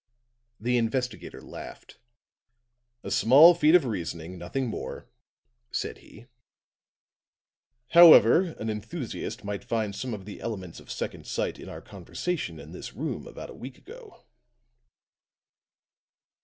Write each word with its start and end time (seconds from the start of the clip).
The 0.59 0.77
investigator 0.77 1.41
laughed. 1.41 1.99
"A 3.03 3.11
small 3.11 3.53
feat 3.53 3.75
of 3.75 3.85
reasoning, 3.85 4.35
nothing 4.35 4.65
more," 4.65 5.07
said 5.69 5.99
he. 5.99 6.25
"However, 7.89 8.55
an 8.57 8.67
enthusiast 8.67 9.43
might 9.43 9.63
find 9.63 9.93
some 9.95 10.15
of 10.15 10.25
the 10.25 10.41
elements 10.41 10.79
of 10.79 10.89
second 10.89 11.27
sight 11.27 11.59
in 11.59 11.69
our 11.69 11.81
conversation 11.83 12.59
in 12.59 12.71
this 12.71 12.93
room 12.95 13.27
about 13.27 13.51
a 13.51 13.53
week 13.53 13.77
ago." 13.77 14.25